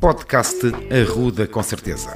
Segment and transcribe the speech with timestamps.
[0.00, 0.58] Podcast
[0.90, 2.12] Arruda com certeza.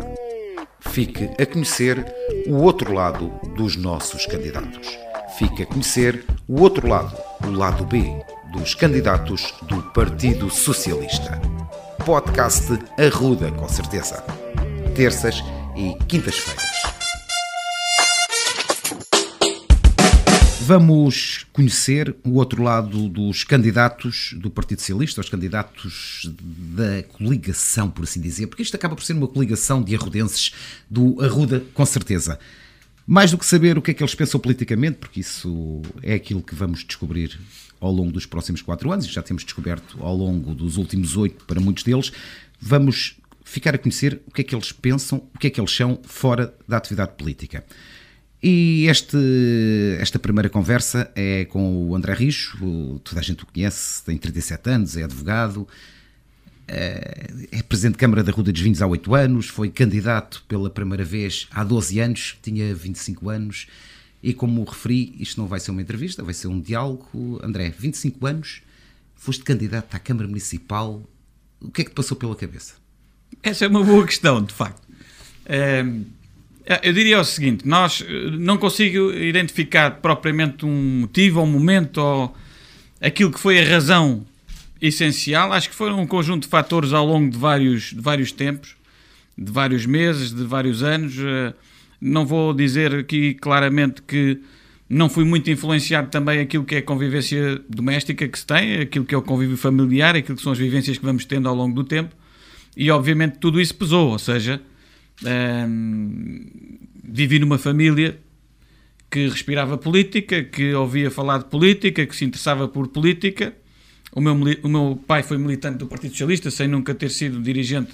[0.80, 2.04] Fique a conhecer
[2.46, 4.99] o outro lado dos nossos candidatos.
[5.39, 7.17] Fique a conhecer o outro lado,
[7.47, 8.05] o lado B,
[8.53, 11.41] dos candidatos do Partido Socialista.
[12.05, 14.23] Podcast Arruda com certeza.
[14.95, 15.43] Terças
[15.77, 16.80] e quintas-feiras.
[20.63, 28.05] Vamos conhecer o outro lado dos candidatos do Partido Socialista, os candidatos da coligação, por
[28.05, 30.53] assim dizer, porque isto acaba por ser uma coligação de arrudenses
[30.89, 32.38] do Arruda, com certeza.
[33.06, 36.42] Mais do que saber o que é que eles pensam politicamente, porque isso é aquilo
[36.42, 37.40] que vamos descobrir
[37.80, 41.45] ao longo dos próximos quatro anos, e já temos descoberto ao longo dos últimos oito
[41.46, 42.12] para muitos deles,
[42.60, 45.74] vamos ficar a conhecer o que é que eles pensam, o que é que eles
[45.74, 47.65] são fora da atividade política.
[48.42, 49.18] E este,
[49.98, 54.70] esta primeira conversa é com o André Richo, toda a gente o conhece, tem 37
[54.70, 55.68] anos, é advogado,
[56.66, 60.70] eh, é presidente de Câmara da Ruda dos Vinhos há 8 anos, foi candidato pela
[60.70, 63.66] primeira vez há 12 anos, tinha 25 anos,
[64.23, 67.41] e como referi, isto não vai ser uma entrevista, vai ser um diálogo.
[67.43, 68.62] André, 25 anos,
[69.15, 71.03] foste candidato à Câmara Municipal,
[71.61, 72.75] o que é que te passou pela cabeça?
[73.43, 74.87] Essa é uma boa questão, de facto.
[75.47, 75.83] É,
[76.83, 81.99] eu diria o seguinte: nós eh, não consigo identificar propriamente um motivo ou um momento
[81.99, 82.37] ou
[83.01, 84.25] aquilo que foi a razão
[84.81, 85.53] essencial.
[85.53, 88.77] Acho que foram um conjunto de fatores ao longo de vários, de vários tempos,
[89.37, 91.17] de vários meses, de vários anos.
[91.19, 91.53] Eh,
[92.01, 94.41] não vou dizer aqui claramente que
[94.89, 99.05] não fui muito influenciado também aquilo que é a convivência doméstica que se tem, aquilo
[99.05, 101.75] que é o convívio familiar, aquilo que são as vivências que vamos tendo ao longo
[101.75, 102.15] do tempo.
[102.77, 104.61] E obviamente tudo isso pesou, ou seja,
[105.25, 106.45] um,
[107.05, 108.19] vivi numa família
[109.11, 113.55] que respirava política, que ouvia falar de política, que se interessava por política.
[114.12, 117.93] O meu, o meu pai foi militante do Partido Socialista, sem nunca ter sido dirigente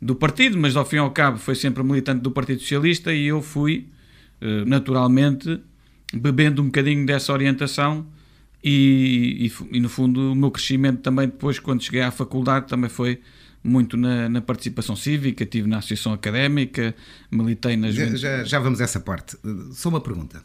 [0.00, 3.26] do partido, mas ao fim e ao cabo foi sempre militante do Partido Socialista e
[3.26, 3.86] eu fui,
[4.40, 5.60] eh, naturalmente,
[6.12, 8.06] bebendo um bocadinho dessa orientação
[8.62, 12.90] e, e, e, no fundo o meu crescimento também depois, quando cheguei à faculdade, também
[12.90, 13.20] foi
[13.66, 16.94] muito na, na, participação cívica, estive na associação académica,
[17.30, 17.94] militei nas.
[17.94, 19.36] Já, já, já, vamos a essa parte.
[19.72, 20.42] Só uma pergunta.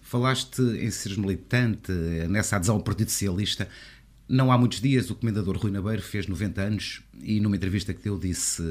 [0.00, 1.92] Falaste em seres militante,
[2.28, 3.68] nessa adesão ao Partido Socialista.
[4.28, 8.02] Não há muitos dias o comendador Rui Nabeiro fez 90 anos e numa entrevista que
[8.02, 8.62] deu disse: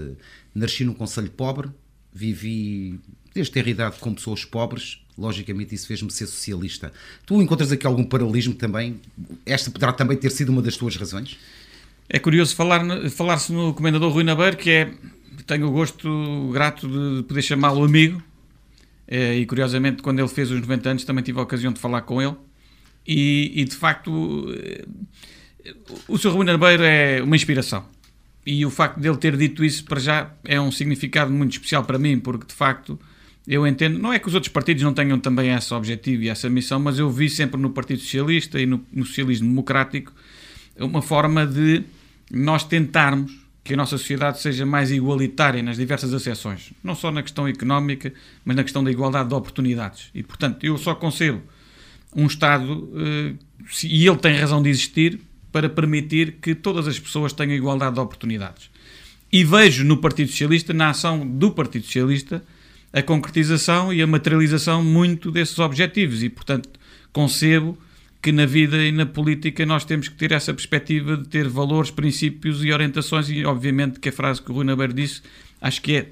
[0.53, 1.69] Nasci num conselho pobre,
[2.13, 2.99] vivi
[3.33, 6.91] desde ter idade com pessoas pobres, logicamente isso fez-me ser socialista.
[7.25, 8.99] Tu encontras aqui algum paralelismo também?
[9.45, 11.37] Esta poderá também ter sido uma das tuas razões?
[12.09, 14.93] É curioso falar-se falar no Comendador Rui Nabeiro, que é,
[15.45, 18.23] tenho o gosto grato de poder chamá-lo amigo,
[19.07, 22.01] é, e curiosamente quando ele fez os 90 anos também tive a ocasião de falar
[22.01, 22.35] com ele,
[23.05, 24.85] e, e de facto eh,
[26.07, 26.29] o Sr.
[26.29, 27.85] Rui Nabeiro é uma inspiração.
[28.45, 31.83] E o facto de ele ter dito isso para já é um significado muito especial
[31.83, 32.99] para mim, porque de facto
[33.47, 36.49] eu entendo, não é que os outros partidos não tenham também esse objetivo e essa
[36.49, 40.13] missão, mas eu vi sempre no Partido Socialista e no, no Socialismo Democrático
[40.77, 41.83] uma forma de
[42.31, 47.21] nós tentarmos que a nossa sociedade seja mais igualitária nas diversas acessões, não só na
[47.21, 48.13] questão económica,
[48.45, 50.09] mas na questão da igualdade de oportunidades.
[50.15, 51.41] E, portanto, eu só concebo
[52.15, 53.33] um Estado, eh,
[53.83, 55.19] e ele tem razão de existir,
[55.51, 58.69] para permitir que todas as pessoas tenham igualdade de oportunidades.
[59.31, 62.43] E vejo no Partido Socialista, na ação do Partido Socialista,
[62.93, 66.23] a concretização e a materialização muito desses objetivos.
[66.23, 66.69] E, portanto,
[67.11, 67.77] concebo
[68.27, 71.91] que na vida e na política nós temos que ter essa perspectiva de ter valores,
[71.91, 75.21] princípios e orientações, e obviamente que a frase que o Rui Nabeiro disse,
[75.61, 76.09] acho que é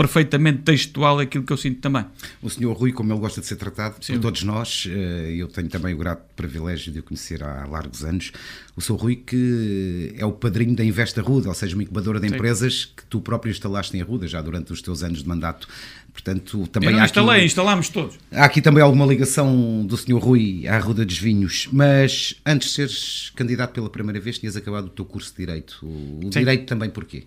[0.00, 2.06] perfeitamente textual aquilo que eu sinto também.
[2.40, 4.14] O senhor Rui, como ele gosta de ser tratado Sim.
[4.14, 8.02] por todos nós, eh, eu tenho também o grato privilégio de o conhecer há largos
[8.02, 8.32] anos,
[8.74, 12.26] o senhor Rui que é o padrinho da Investa Ruda, ou seja, uma incubadora de
[12.26, 12.34] Sim.
[12.34, 15.68] empresas que tu próprio instalaste em Arruda já durante os teus anos de mandato.
[16.14, 18.16] Portanto, também eu não instalei, aqui, instalámos todos.
[18.32, 22.74] Há aqui também alguma ligação do senhor Rui à Arruda dos Vinhos, mas antes de
[22.74, 25.78] seres candidato pela primeira vez, tinhas acabado o teu curso de Direito.
[25.82, 26.38] O Sim.
[26.38, 27.24] Direito também porquê?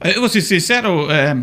[0.00, 1.36] Eh, eu vou ser sincero, eh,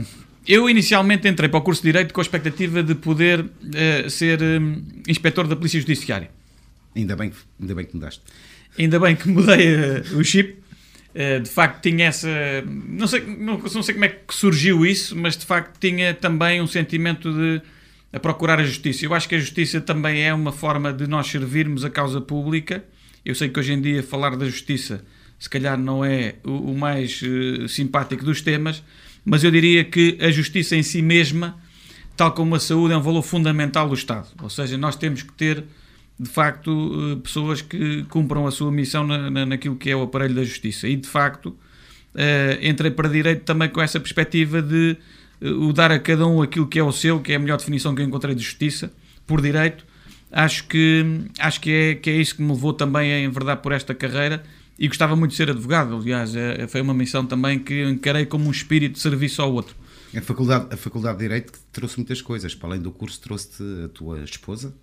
[0.48, 4.39] eu inicialmente entrei para o curso de Direito com a expectativa de poder eh, ser
[5.07, 6.31] inspetor da Polícia Judiciária.
[6.95, 8.21] Ainda bem, ainda bem que mudaste.
[8.77, 9.75] Ainda bem que mudei
[10.15, 10.57] o chip.
[11.42, 12.30] De facto, tinha essa.
[12.68, 16.62] Não sei, não, não sei como é que surgiu isso, mas de facto tinha também
[16.62, 17.59] um sentimento de
[18.13, 19.04] a procurar a justiça.
[19.04, 22.83] Eu acho que a justiça também é uma forma de nós servirmos a causa pública.
[23.25, 25.04] Eu sei que hoje em dia falar da justiça
[25.39, 28.84] se calhar não é o, o mais uh, simpático dos temas,
[29.24, 31.57] mas eu diria que a justiça em si mesma,
[32.16, 34.28] tal como a saúde, é um valor fundamental do Estado.
[34.42, 35.63] Ou seja, nós temos que ter,
[36.19, 40.01] de facto, uh, pessoas que cumpram a sua missão na, na, naquilo que é o
[40.01, 40.88] aparelho da justiça.
[40.88, 41.56] E, de facto,
[42.63, 44.98] entrei para Direito também com essa perspectiva de
[45.40, 47.94] o dar a cada um aquilo que é o seu, que é a melhor definição
[47.94, 48.92] que eu encontrei de justiça,
[49.28, 49.86] por Direito.
[50.31, 51.06] Acho que,
[51.38, 54.44] acho que, é, que é isso que me levou também, em verdade, por esta carreira
[54.78, 55.96] e gostava muito de ser advogado.
[55.96, 59.76] Aliás, é, foi uma missão também que encarei como um espírito de serviço ao outro.
[60.16, 62.54] A faculdade, a faculdade de Direito trouxe muitas coisas.
[62.54, 64.74] Para além do curso, trouxe-te a tua esposa?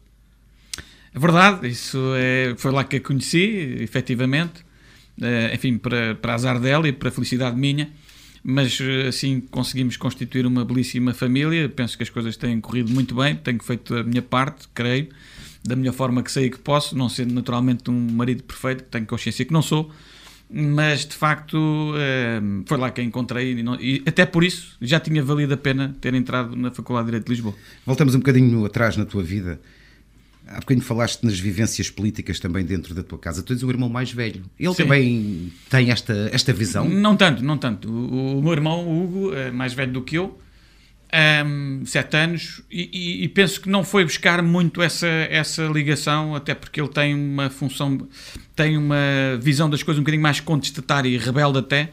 [1.15, 4.65] É verdade, isso é, foi lá que a conheci, efetivamente.
[5.21, 7.91] É, enfim, para, para azar dela e para a felicidade minha.
[8.43, 11.69] Mas assim conseguimos constituir uma belíssima família.
[11.69, 13.37] Penso que as coisas têm corrido muito bem.
[13.37, 15.09] Tenho feito a minha parte, creio
[15.65, 19.07] da melhor forma que sei que posso, não sendo naturalmente um marido perfeito, que tenho
[19.07, 19.91] consciência que não sou,
[20.51, 25.23] mas de facto eh, foi lá que a encontrei e, até por isso já tinha
[25.23, 27.55] valido a pena ter entrado na Faculdade de Direito de Lisboa.
[27.87, 29.59] Voltamos um bocadinho atrás na tua vida.
[30.47, 33.43] Há bocadinho falaste nas vivências políticas também dentro da tua casa.
[33.43, 34.43] Tu tens o irmão mais velho.
[34.61, 34.83] Ele Sim.
[34.83, 36.87] também tem esta, esta visão?
[36.87, 37.91] Não tanto, não tanto.
[37.91, 40.39] O, o meu irmão, o Hugo, é mais velho do que eu
[41.15, 46.35] um, sete anos, e, e, e, penso que não foi buscar muito essa, essa ligação,
[46.35, 48.09] até porque ele tem uma função,
[48.57, 51.93] tem uma visão das coisas um bocadinho mais contestatária e rebelde até.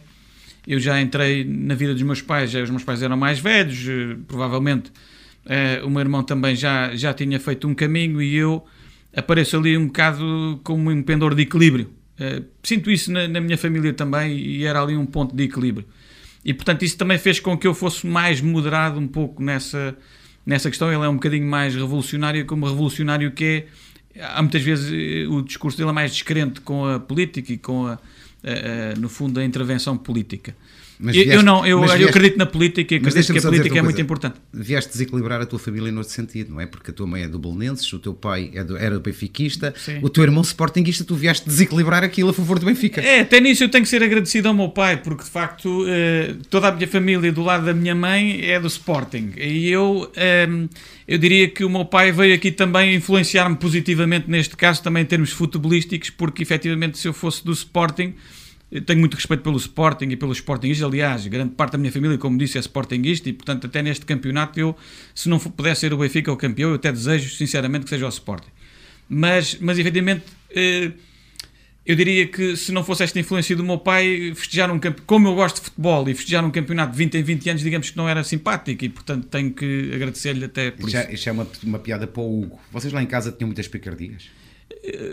[0.65, 3.87] Eu já entrei na vida dos meus pais, já, os meus pais eram mais velhos,
[3.87, 4.91] eh, provavelmente
[5.45, 8.63] uh, o meu irmão também já, já tinha feito um caminho e eu
[9.15, 11.89] apareço ali um bocado como um pendor de equilíbrio.
[12.19, 15.85] Uh, sinto isso na, na minha família também e era ali um ponto de equilíbrio.
[16.43, 19.95] E portanto isso também fez com que eu fosse mais moderado um pouco nessa,
[20.45, 20.91] nessa questão.
[20.91, 23.65] Ele é um bocadinho mais revolucionário, como revolucionário que
[24.15, 24.21] é.
[24.23, 27.87] Há muitas vezes eh, o discurso dele é mais descrente com a política e com,
[27.87, 27.97] a, a,
[28.91, 30.53] a no fundo, a intervenção política.
[31.01, 33.41] Mas eu, vieste, eu não, eu, vieste, eu acredito na política e acredito que a
[33.41, 34.35] política é muito importante.
[34.53, 36.67] Vieste desequilibrar a tua família no outro sentido, não é?
[36.67, 39.99] Porque a tua mãe é do Belenenses, o teu pai é do, era benfiquista, Sim.
[40.03, 43.01] o teu irmão sportinguista, tu vieste desequilibrar aquilo a favor do Benfica.
[43.01, 46.35] É, até nisso eu tenho que ser agradecido ao meu pai, porque de facto eh,
[46.51, 49.33] toda a minha família do lado da minha mãe é do Sporting.
[49.37, 50.67] E eu, ehm,
[51.07, 55.05] eu diria que o meu pai veio aqui também influenciar-me positivamente neste caso, também em
[55.07, 58.13] termos futebolísticos, porque efetivamente se eu fosse do Sporting
[58.71, 62.17] eu tenho muito respeito pelo Sporting e pelos Sportingistas, aliás, grande parte da minha família,
[62.17, 64.75] como disse, é Sportingista e, portanto, até neste campeonato, eu,
[65.13, 68.09] se não pudesse ser o Benfica o campeão, eu até desejo, sinceramente, que seja o
[68.09, 68.49] Sporting.
[69.09, 70.23] Mas, mas efetivamente,
[70.55, 70.91] eh,
[71.85, 75.27] eu diria que se não fosse esta influência do meu pai, festejar um campeonato, como
[75.27, 77.97] eu gosto de futebol e festejar um campeonato de 20 em 20 anos, digamos que
[77.97, 81.11] não era simpático e, portanto, tenho que agradecer-lhe até por já, isso.
[81.11, 82.59] Isto é uma, uma piada para o Hugo.
[82.71, 84.29] Vocês lá em casa tinham muitas picardias?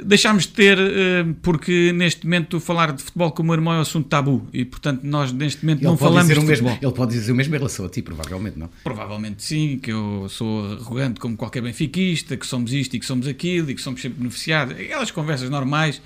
[0.05, 3.79] Deixámos de ter, eh, porque neste momento falar de futebol com o meu irmão é
[3.79, 6.71] um assunto tabu e, portanto, nós neste momento ele não falamos de futebol.
[6.71, 8.71] Mesmo, ele pode dizer o mesmo em relação a ti, provavelmente, não?
[8.83, 13.27] Provavelmente sim, que eu sou arrogante como qualquer benfiquista, que somos isto e que somos
[13.27, 14.79] aquilo e que somos sempre beneficiados.
[14.79, 16.01] Aquelas conversas normais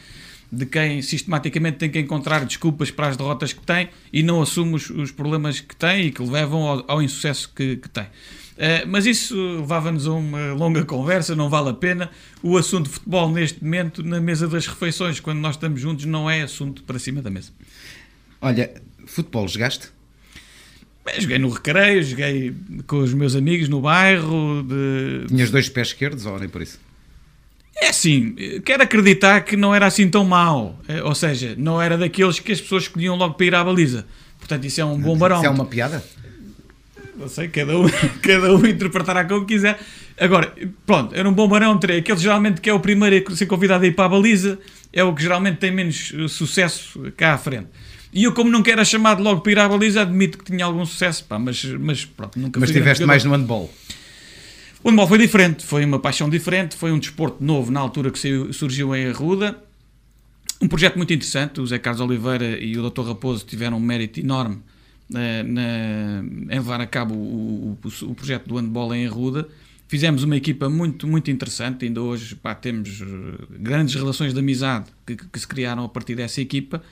[0.50, 4.74] de quem sistematicamente tem que encontrar desculpas para as derrotas que tem e não assume
[4.74, 8.06] os, os problemas que tem e que levam ao, ao insucesso que, que tem.
[8.52, 12.10] Uh, mas isso levava-nos a uma longa conversa, não vale a pena.
[12.42, 16.28] O assunto de futebol, neste momento, na mesa das refeições, quando nós estamos juntos, não
[16.28, 17.50] é assunto para cima da mesa.
[18.40, 18.70] Olha,
[19.06, 19.88] futebol jogaste?
[21.04, 22.54] Bem, joguei no recreio, joguei
[22.86, 24.62] com os meus amigos no bairro.
[24.62, 25.26] De...
[25.28, 26.78] Tinhas dois pés esquerdos ou nem por isso?
[27.80, 28.34] É assim,
[28.64, 30.78] quero acreditar que não era assim tão mau.
[30.86, 34.06] Eh, ou seja, não era daqueles que as pessoas escolhiam logo para ir à baliza.
[34.38, 35.38] Portanto, isso é um bom barão.
[35.38, 36.04] Isso é uma piada?
[37.16, 37.86] Não sei, cada um,
[38.22, 39.78] cada um interpretará como quiser.
[40.18, 40.52] Agora,
[40.86, 43.84] pronto, era um bom barão, terei aquele geralmente que é o primeiro a ser convidado
[43.84, 44.58] a ir para a baliza,
[44.92, 47.68] é o que geralmente tem menos eh, sucesso cá à frente.
[48.12, 50.84] E eu, como não era chamado logo para ir à baliza, admito que tinha algum
[50.84, 53.72] sucesso, pá, mas, mas pronto, nunca Mas tiveste mais no handball?
[54.84, 58.18] O handball foi diferente, foi uma paixão diferente, foi um desporto novo na altura que
[58.52, 59.56] surgiu em Arruda.
[60.60, 63.02] Um projeto muito interessante, o Zé Carlos Oliveira e o Dr.
[63.02, 64.60] Raposo tiveram um mérito enorme
[65.08, 69.48] na, em levar a cabo o, o, o, projeto do handball em Arruda.
[69.88, 71.84] Fizemos uma equipa muito, muito interessante.
[71.84, 73.04] Ainda hoje pá, temos eh,
[73.58, 76.82] grandes relações de amizade que, que, se criaram a partir dessa equipa.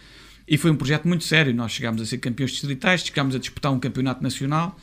[0.46, 1.54] E foi um projeto muito sério.
[1.54, 4.76] Nós chegámos a ser campeões distritais, chegámos a disputar um campeonato nacional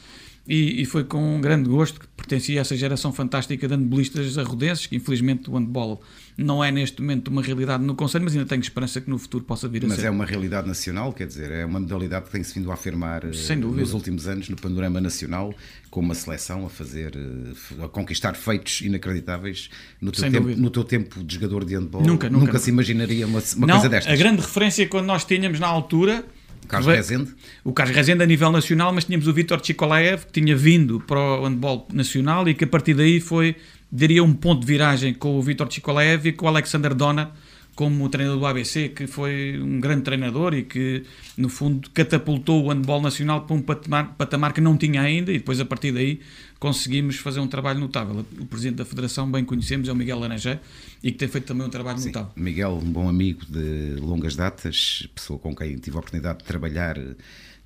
[0.47, 4.37] e, e, foi com um grande gosto que pertencia a essa geração fantástica de handbolistas
[4.37, 6.01] arrodenses, que infelizmente o handball
[6.37, 9.43] não é neste momento uma realidade no Conselho, mas ainda tenho esperança que no futuro
[9.43, 10.03] possa vir a mas ser.
[10.03, 13.25] Mas é uma realidade nacional, quer dizer, é uma modalidade que tem-se vindo a afirmar
[13.25, 15.53] eh, nos últimos anos no panorama nacional,
[15.89, 20.83] com uma seleção a fazer, eh, a conquistar feitos inacreditáveis no teu, tempo, no teu
[20.85, 22.03] tempo de jogador de handball.
[22.03, 24.13] Nunca, nunca, nunca se imaginaria uma, uma não, coisa destas.
[24.13, 26.23] A grande referência quando nós tínhamos na altura
[26.63, 27.35] o Carlos Rezende?
[27.63, 31.19] O Carlos Rezende a nível nacional, mas tínhamos o Vítor Chikolaev, que tinha vindo para
[31.19, 33.55] o handball nacional e que a partir daí foi,
[33.91, 37.31] diria, um ponto de viragem com o Vítor Chikolaev e com o Alexander Dona
[37.77, 41.03] como treinador do ABC, que foi um grande treinador e que,
[41.37, 45.37] no fundo, catapultou o handball nacional para um patamar, patamar que não tinha ainda, e
[45.37, 46.19] depois, a partir daí,
[46.57, 48.25] conseguimos fazer um trabalho notável.
[48.39, 50.59] O presidente da Federação, bem conhecemos, é o Miguel Laranjé,
[51.03, 52.31] e que tem feito também um trabalho Sim, notável.
[52.35, 56.97] Miguel, um bom amigo de longas datas, pessoa com quem tive a oportunidade de trabalhar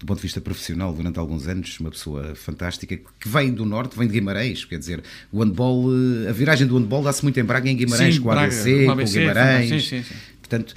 [0.01, 3.95] do ponto de vista profissional durante alguns anos, uma pessoa fantástica que vem do Norte,
[3.95, 7.43] vem de Guimarães, quer dizer, o handball, eh, a viragem do handball dá-se muito em
[7.43, 9.69] Braga em Guimarães, sim, com o ABC, com o Guimarães.
[9.69, 10.15] Sim, sim, sim.
[10.39, 10.75] Portanto,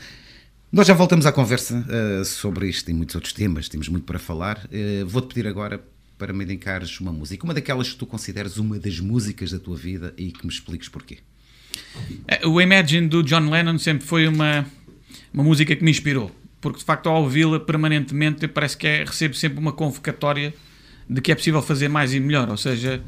[0.70, 4.18] nós já voltamos à conversa uh, sobre isto e muitos outros temas, temos muito para
[4.18, 4.58] falar.
[4.66, 5.82] Uh, Vou-te pedir agora
[6.18, 9.76] para me indicares uma música, uma daquelas que tu consideres uma das músicas da tua
[9.76, 11.18] vida e que me expliques porquê.
[12.44, 14.66] O Imagine do John Lennon sempre foi uma,
[15.32, 16.30] uma música que me inspirou
[16.64, 20.54] porque de facto ao ouvi-la permanentemente parece que é, recebo sempre uma convocatória
[21.06, 23.02] de que é possível fazer mais e melhor, ou seja,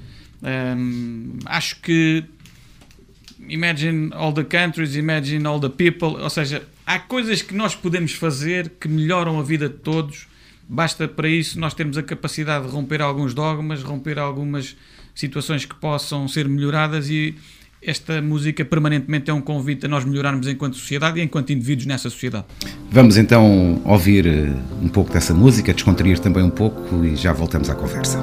[0.77, 2.23] hum, acho que
[3.49, 8.13] imagine all the countries, imagine all the people, ou seja, há coisas que nós podemos
[8.13, 10.27] fazer que melhoram a vida de todos,
[10.69, 14.77] basta para isso nós termos a capacidade de romper alguns dogmas, romper algumas
[15.15, 17.35] situações que possam ser melhoradas e
[17.87, 22.11] esta música permanentemente é um convite a nós melhorarmos enquanto sociedade e enquanto indivíduos nessa
[22.11, 22.45] sociedade.
[22.91, 24.53] Vamos então ouvir eh,
[24.83, 28.19] um pouco dessa música, descontrair também um pouco e já voltamos à conversa.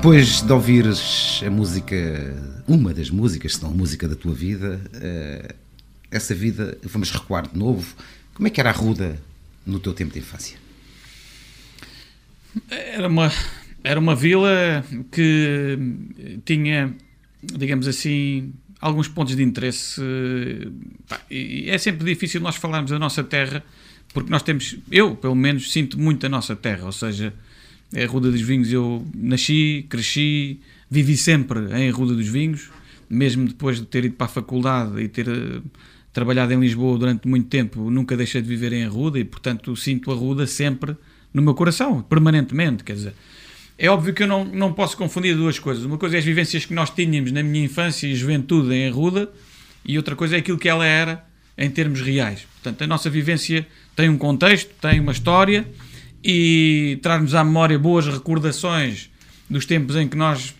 [0.00, 1.94] Depois de ouvires a música,
[2.66, 5.54] uma das músicas, se não a música da tua vida, eh,
[6.10, 7.94] essa vida, vamos recuar de novo,
[8.32, 9.20] como é que era a Ruda
[9.66, 10.56] no teu tempo de infância?
[12.70, 13.30] Era uma,
[13.84, 15.78] era uma vila que
[16.46, 16.94] tinha,
[17.42, 20.00] digamos assim, alguns pontos de interesse.
[21.30, 23.62] E é sempre difícil nós falarmos da nossa terra,
[24.14, 27.34] porque nós temos, eu pelo menos sinto muito a nossa terra, ou seja,
[27.92, 32.70] é Ruda dos Vinhos eu nasci, cresci, vivi sempre em Ruda dos Vinhos,
[33.08, 35.62] mesmo depois de ter ido para a faculdade e ter uh,
[36.12, 40.10] trabalhado em Lisboa durante muito tempo, nunca deixei de viver em Ruda e, portanto, sinto
[40.10, 40.96] a Ruda sempre
[41.32, 43.14] no meu coração, permanentemente, quer dizer.
[43.78, 45.84] é óbvio que eu não, não posso confundir duas coisas.
[45.84, 49.30] Uma coisa é as vivências que nós tínhamos na minha infância e juventude em Arruda,
[49.84, 51.24] e outra coisa é aquilo que ela era
[51.56, 52.46] em termos reais.
[52.54, 53.66] Portanto, a nossa vivência
[53.96, 55.66] tem um contexto, tem uma história
[56.22, 59.10] e traz-nos à memória boas recordações
[59.48, 60.54] dos tempos em que nós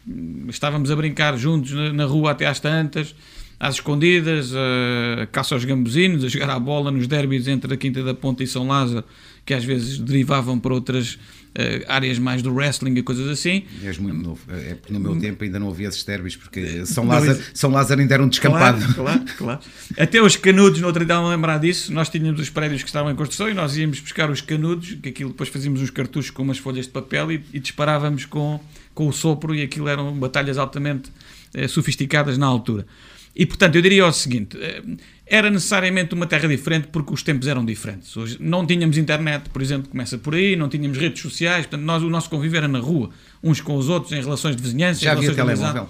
[0.48, 3.14] estávamos a brincar juntos na, rua até às tantas,
[3.58, 8.02] às escondidas, a caça aos gambuzinos, a jogar à bola nos derbys entre a Quinta
[8.02, 9.04] da Ponta e São Lázaro,
[9.50, 13.64] que às vezes derivavam para outras uh, áreas mais do wrestling e coisas assim.
[13.82, 14.40] És muito novo.
[14.48, 18.00] É porque no meu tempo ainda não havia esses derbys, porque São Lázaro, São Lázaro
[18.00, 18.78] ainda era um descampado.
[18.78, 19.60] Claro, claro, claro.
[19.98, 23.10] Até os canudos, no outro dia a lembrar disso, nós tínhamos os prédios que estavam
[23.10, 26.44] em construção e nós íamos buscar os canudos, que aquilo depois fazíamos uns cartuchos com
[26.44, 28.60] umas folhas de papel e, e disparávamos com,
[28.94, 31.10] com o sopro e aquilo eram batalhas altamente
[31.52, 32.86] eh, sofisticadas na altura.
[33.34, 34.82] E, portanto, eu diria o seguinte: eh,
[35.26, 38.16] era necessariamente uma terra diferente porque os tempos eram diferentes.
[38.16, 42.02] Hoje não tínhamos internet, por exemplo, começa por aí, não tínhamos redes sociais, portanto, nós,
[42.02, 43.10] o nosso convívio era na rua,
[43.42, 45.00] uns com os outros, em relações de vizinhança.
[45.00, 45.88] Já havia telemóvel?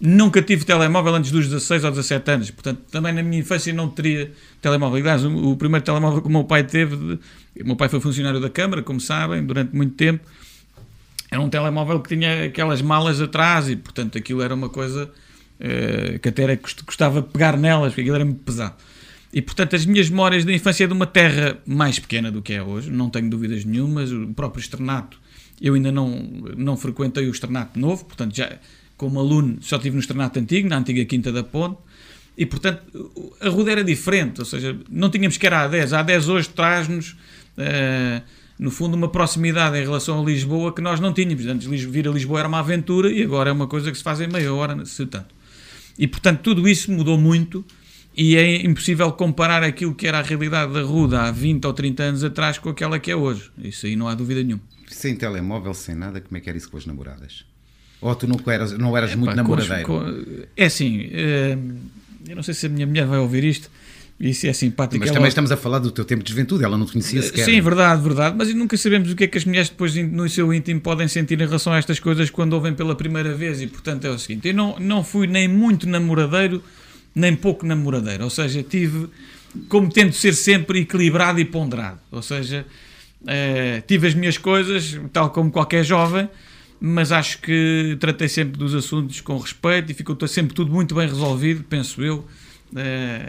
[0.00, 3.88] Nunca tive telemóvel antes dos 16 ou 17 anos, portanto, também na minha infância não
[3.88, 4.98] teria telemóvel.
[4.98, 7.18] Aliás, o, o primeiro telemóvel que o meu pai teve, de,
[7.62, 10.24] o meu pai foi funcionário da Câmara, como sabem, durante muito tempo,
[11.30, 15.10] era um telemóvel que tinha aquelas malas atrás e, portanto, aquilo era uma coisa
[15.60, 18.74] uh, que até era, gostava de pegar nelas, porque aquilo era muito pesado.
[19.32, 22.52] E portanto, as minhas memórias da infância é de uma terra mais pequena do que
[22.52, 24.10] é hoje, não tenho dúvidas nenhumas.
[24.10, 25.18] O próprio externato,
[25.60, 26.10] eu ainda não,
[26.56, 28.58] não frequentei o externato novo, portanto, já
[28.96, 31.78] como aluno só estive no externato antigo, na antiga Quinta da Ponte,
[32.36, 32.82] e portanto,
[33.40, 35.92] a Ruda era diferente, ou seja, não tínhamos que era a 10.
[35.92, 37.10] A 10 hoje traz-nos.
[37.56, 38.22] Uh,
[38.58, 41.46] no fundo, uma proximidade em relação a Lisboa que nós não tínhamos.
[41.46, 44.20] Antes vir a Lisboa era uma aventura e agora é uma coisa que se faz
[44.20, 45.34] em meia hora, se tanto.
[46.00, 47.62] E, portanto, tudo isso mudou muito
[48.16, 52.02] e é impossível comparar aquilo que era a realidade da Ruda há 20 ou 30
[52.02, 53.50] anos atrás com aquela que é hoje.
[53.58, 54.62] Isso aí não há dúvida nenhuma.
[54.88, 57.44] Sem telemóvel, sem nada, como é que era isso com as namoradas?
[58.00, 59.84] Ou tu não eras, não eras muito namoradeiro?
[59.84, 60.02] Com,
[60.56, 61.58] é assim, eh,
[62.28, 63.70] eu não sei se a minha mulher vai ouvir isto,
[64.20, 65.00] isso é simpático.
[65.00, 67.42] Mas também estamos a falar do teu tempo de juventude, ela não te conhecia sequer.
[67.42, 68.36] Sim, verdade, verdade.
[68.36, 71.40] Mas nunca sabemos o que é que as mulheres depois no seu íntimo podem sentir
[71.40, 73.62] em relação a estas coisas quando ouvem pela primeira vez.
[73.62, 76.62] E portanto é o seguinte: eu não, não fui nem muito namoradeiro,
[77.14, 78.24] nem pouco namoradeiro.
[78.24, 79.08] Ou seja, tive,
[79.70, 82.00] como tento ser sempre equilibrado e ponderado.
[82.10, 82.66] Ou seja,
[83.26, 86.28] eh, tive as minhas coisas, tal como qualquer jovem,
[86.78, 91.08] mas acho que tratei sempre dos assuntos com respeito e ficou sempre tudo muito bem
[91.08, 92.49] resolvido, penso eu eh,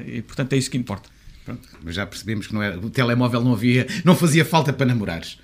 [0.08, 1.10] e portanto é isso que importa.
[1.44, 4.86] Pronto, mas já percebemos que não era, o telemóvel não havia, não fazia falta para
[4.86, 5.38] namorares.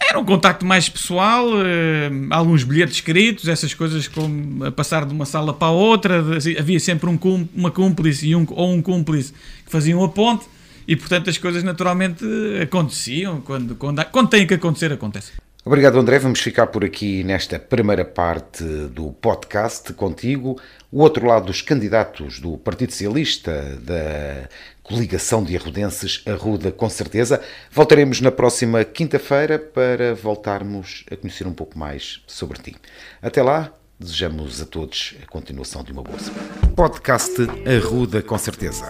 [0.00, 5.12] Era um contacto mais pessoal, eh, alguns bilhetes escritos, essas coisas como a passar de
[5.12, 6.24] uma sala para a outra,
[6.58, 9.32] havia sempre um, uma cúmplice um, ou um cúmplice
[9.64, 10.46] que faziam a ponte
[10.86, 12.24] e portanto as coisas naturalmente
[12.62, 15.34] aconteciam, quando, quando, quando têm que acontecer, acontecem.
[15.68, 16.18] Obrigado, André.
[16.18, 20.58] Vamos ficar por aqui nesta primeira parte do podcast contigo.
[20.90, 24.48] O outro lado dos candidatos do Partido Socialista, da
[24.82, 27.42] coligação de arrudenses, Arruda, com certeza.
[27.70, 32.74] Voltaremos na próxima quinta-feira para voltarmos a conhecer um pouco mais sobre ti.
[33.20, 36.48] Até lá, desejamos a todos a continuação de uma boa semana.
[36.74, 37.34] Podcast
[37.66, 38.88] Arruda, com certeza.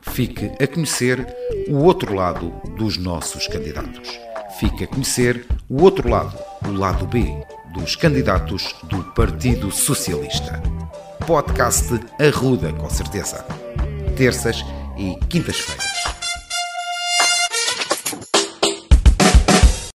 [0.00, 1.26] Fique a conhecer
[1.68, 4.27] o outro lado dos nossos candidatos.
[4.58, 7.24] Fique a conhecer o outro lado, o lado B,
[7.74, 10.60] dos candidatos do Partido Socialista
[11.28, 13.44] podcast Arruda, com certeza.
[14.16, 14.64] Terças
[14.96, 15.97] e quintas-feiras.